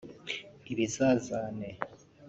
[0.71, 1.37] ibizazane